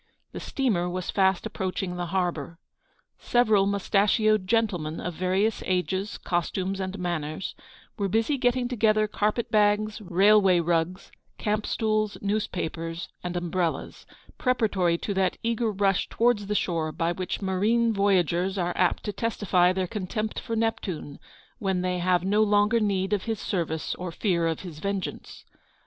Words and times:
The 0.31 0.39
steamer 0.39 0.89
was 0.89 1.11
fast 1.11 1.45
approaching 1.45 1.95
the 1.95 2.07
harbour. 2.07 2.57
Several 3.19 3.67
mous 3.67 3.87
tachioed 3.87 4.45
gentlemen, 4.47 4.99
of 4.99 5.13
various 5.13 5.61
ages, 5.63 6.17
costumes, 6.17 6.79
and 6.79 6.97
manners, 6.97 7.53
were 7.99 8.07
busy 8.09 8.39
getting 8.39 8.67
together 8.67 9.07
carpet 9.07 9.51
bags, 9.51 10.01
railway 10.01 10.59
rugs, 10.59 11.11
camp 11.37 11.67
stools, 11.67 12.17
newspapers, 12.19 13.09
and 13.23 13.35
VOL. 13.35 13.45
I. 13.45 13.47
B 13.49 13.51
2 13.51 13.59
ELEANOR 13.59 13.79
S 13.85 13.85
VICTORY. 13.85 14.07
umbrellas; 14.07 14.35
preparatory 14.39 14.97
to 14.97 15.13
that 15.13 15.37
eager 15.43 15.71
rush 15.71 16.09
to 16.09 16.17
wards 16.17 16.47
the 16.47 16.55
shore 16.55 16.91
by 16.91 17.11
which 17.11 17.39
marine 17.43 17.93
voyagers 17.93 18.57
are 18.57 18.73
apt 18.75 19.03
to 19.03 19.13
testify 19.13 19.71
their 19.71 19.85
contempt 19.85 20.39
for 20.39 20.55
Neptune, 20.55 21.19
when 21.59 21.81
they 21.83 21.99
have 21.99 22.23
no 22.23 22.41
longer 22.41 22.79
need 22.79 23.13
of 23.13 23.25
his 23.25 23.39
service 23.39 23.93
or 23.93 24.11
fear 24.11 24.47
of 24.47 24.61
his 24.61 24.79
vengeance. 24.79 25.45